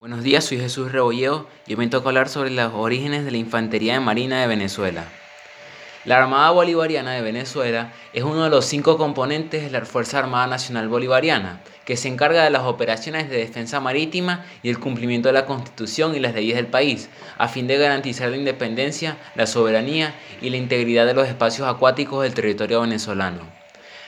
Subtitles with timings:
[0.00, 3.38] Buenos días, soy Jesús Rebolledo y hoy me toca hablar sobre los orígenes de la
[3.38, 5.06] Infantería de Marina de Venezuela.
[6.04, 10.46] La Armada Bolivariana de Venezuela es uno de los cinco componentes de la Fuerza Armada
[10.46, 15.32] Nacional Bolivariana, que se encarga de las operaciones de defensa marítima y el cumplimiento de
[15.32, 20.14] la Constitución y las leyes del país, a fin de garantizar la independencia, la soberanía
[20.40, 23.57] y la integridad de los espacios acuáticos del territorio venezolano.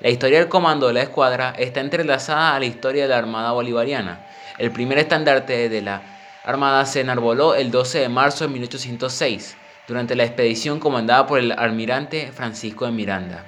[0.00, 3.52] La historia del comando de la escuadra está entrelazada a la historia de la Armada
[3.52, 4.26] Bolivariana,
[4.58, 6.02] el primer estandarte de la
[6.44, 9.56] Armada se enarboló el 12 de marzo de 1806,
[9.88, 13.44] durante la expedición comandada por el almirante Francisco de Miranda.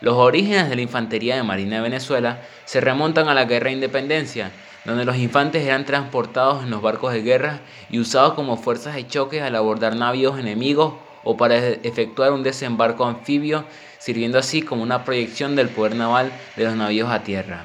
[0.00, 3.72] Los orígenes de la Infantería de Marina de Venezuela se remontan a la Guerra de
[3.72, 4.50] Independencia,
[4.84, 9.06] donde los infantes eran transportados en los barcos de guerra y usados como fuerzas de
[9.06, 10.94] choque al abordar navíos enemigos
[11.24, 13.64] o para efectuar un desembarco anfibio,
[13.98, 17.64] sirviendo así como una proyección del poder naval de los navíos a tierra.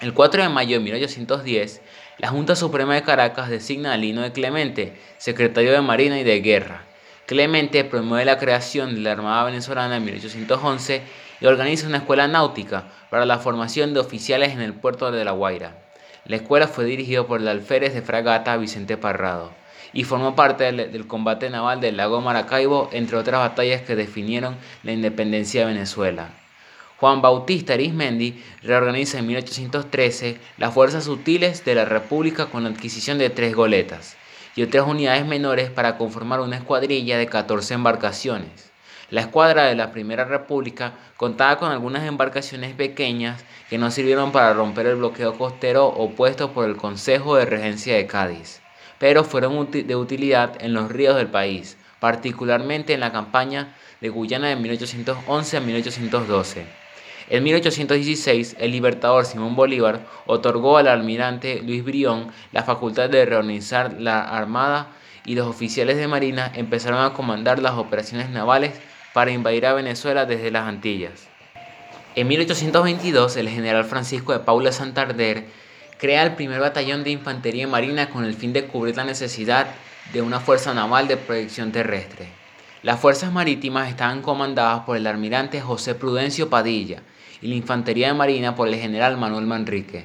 [0.00, 1.80] El 4 de mayo de 1810,
[2.18, 6.40] la Junta Suprema de Caracas designa a Lino de Clemente, secretario de Marina y de
[6.40, 6.84] Guerra.
[7.26, 11.02] Clemente promueve la creación de la Armada Venezolana en 1811
[11.40, 15.32] y organiza una escuela náutica para la formación de oficiales en el puerto de La
[15.32, 15.85] Guaira.
[16.28, 19.52] La escuela fue dirigida por el alférez de fragata Vicente Parrado
[19.92, 24.92] y formó parte del, combate naval del lago Maracaibo, entre otras batallas que definieron la
[24.92, 26.30] independencia de Venezuela.
[26.98, 33.18] Juan Bautista Arismendi reorganiza en 1813 las fuerzas sutiles de la República con la adquisición
[33.18, 34.16] de tres goletas
[34.56, 38.75] y otras unidades menores para conformar una escuadrilla de 14 embarcaciones.
[39.08, 44.52] La escuadra de la Primera República contaba con algunas embarcaciones pequeñas que no sirvieron para
[44.52, 48.62] romper el bloqueo costero opuesto por el Consejo de Regencia de Cádiz,
[48.98, 54.48] pero fueron de utilidad en los ríos del país, particularmente en la campaña de Guyana
[54.48, 56.66] de 1811 a 1812.
[57.28, 64.00] En 1816, el libertador Simón Bolívar otorgó al almirante Luis Brión la facultad de reorganizar
[64.00, 64.88] la armada
[65.24, 68.72] y los oficiales de marina empezaron a comandar las operaciones navales
[69.16, 71.26] para invadir a Venezuela desde las Antillas.
[72.16, 75.46] En 1822, el general Francisco de Paula Santander
[75.96, 79.68] crea el primer batallón de infantería marina con el fin de cubrir la necesidad
[80.12, 82.28] de una fuerza naval de proyección terrestre.
[82.82, 87.00] Las fuerzas marítimas estaban comandadas por el almirante José Prudencio Padilla,
[87.40, 90.04] y la Infantería de Marina por el general Manuel Manrique.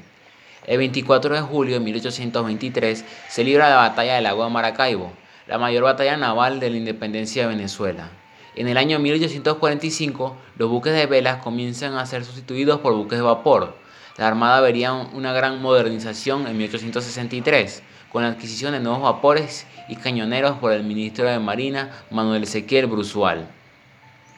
[0.66, 5.12] El 24 de julio de 1823 se libra la batalla del lago de Maracaibo,
[5.48, 8.21] la mayor batalla naval de la independencia de Venezuela.
[8.54, 13.24] En el año 1845, los buques de velas comienzan a ser sustituidos por buques de
[13.24, 13.78] vapor.
[14.18, 17.82] La Armada vería una gran modernización en 1863,
[18.12, 22.88] con la adquisición de nuevos vapores y cañoneros por el ministro de Marina Manuel Ezequiel
[22.88, 23.48] Brusual.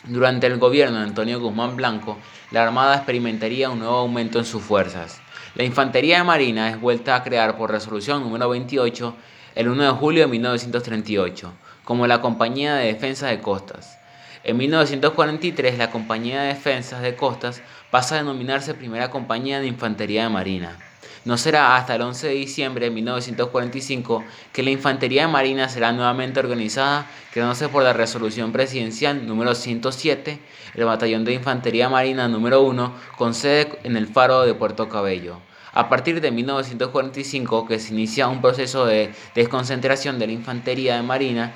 [0.06, 2.20] Durante el gobierno de Antonio Guzmán Blanco,
[2.52, 5.20] la Armada experimentaría un nuevo aumento en sus fuerzas.
[5.56, 9.16] La Infantería de Marina es vuelta a crear por resolución número 28
[9.56, 11.52] el 1 de julio de 1938,
[11.84, 14.03] como la Compañía de Defensa de Costas.
[14.46, 20.24] En 1943, la Compañía de Defensas de Costas pasa a denominarse Primera Compañía de Infantería
[20.24, 20.78] de Marina.
[21.24, 25.94] No será hasta el 11 de diciembre de 1945 que la Infantería de Marina será
[25.94, 30.40] nuevamente organizada, creándose por la Resolución Presidencial número 107,
[30.76, 35.38] el Batallón de Infantería Marina número 1, con sede en el Faro de Puerto Cabello.
[35.72, 41.04] A partir de 1945, que se inicia un proceso de desconcentración de la Infantería de
[41.04, 41.54] Marina,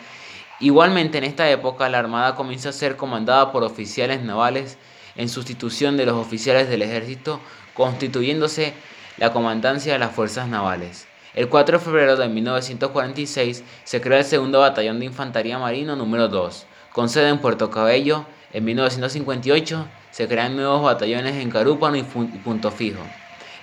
[0.59, 4.77] igualmente en esta época la Armada comienza a ser comandada por oficiales navales
[5.15, 7.39] en sustitución de los oficiales del ejército,
[7.73, 8.73] constituyéndose
[9.17, 11.07] la comandancia de las fuerzas navales.
[11.33, 16.27] El 4 de febrero de 1946 se crea el segundo batallón de infantería marino número
[16.29, 18.25] 2, con sede en Puerto Cabello.
[18.53, 23.03] En 1958 se crean nuevos batallones en Carúpano y Punto Fijo.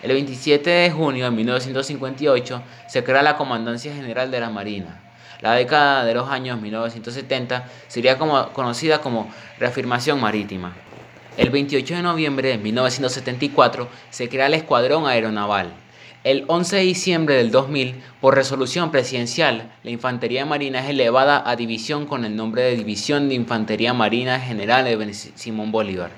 [0.02, 5.03] El 27 de junio de 1958 se crea la Comandancia General de la Marina.
[5.44, 10.74] La década de los años 1970 sería como, conocida como reafirmación marítima.
[11.36, 15.74] El 28 de noviembre de 1974 se crea el Escuadrón Aeronaval.
[16.24, 21.56] El 11 de diciembre del 2000, por resolución presidencial, la Infantería Marina es elevada a
[21.56, 26.10] división con el nombre de División de Infantería Marina General de Simón Bolívar.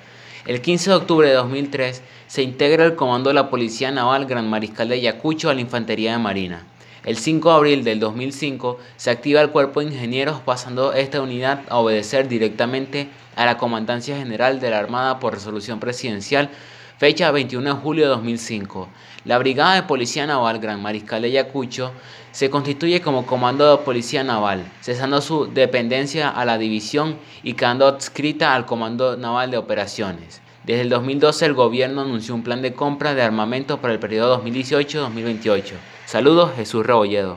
[0.47, 4.49] El 15 de octubre de 2003 se integra el Comando de la Policía Naval Gran
[4.49, 6.65] Mariscal de Ayacucho a la Infantería de Marina.
[7.07, 11.61] El 5 de abril del 2005 se activa el Cuerpo de Ingenieros pasando esta unidad
[11.69, 16.51] a obedecer directamente a la Comandancia General de la Armada por resolución presidencial
[16.99, 18.89] fecha 21 de julio de 2005.
[19.25, 21.93] La Brigada de Policía Naval Gran Mariscal de Ayacucho
[22.33, 27.87] se constituye como Comando de Policía Naval, cesando su dependencia a la división y quedando
[27.87, 30.43] adscrita al Comando Naval de Operaciones.
[30.67, 34.43] Desde el 2012 el gobierno anunció un plan de compra de armamento para el periodo
[34.45, 35.75] 2018-2028.
[36.07, 37.25] Saludos, Jesús Rebolledo.